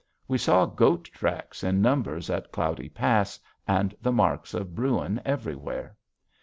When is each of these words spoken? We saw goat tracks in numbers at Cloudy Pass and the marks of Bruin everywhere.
We 0.27 0.39
saw 0.39 0.65
goat 0.65 1.03
tracks 1.13 1.63
in 1.63 1.79
numbers 1.79 2.31
at 2.31 2.51
Cloudy 2.51 2.89
Pass 2.89 3.39
and 3.67 3.93
the 4.01 4.11
marks 4.11 4.55
of 4.55 4.73
Bruin 4.73 5.21
everywhere. 5.23 5.95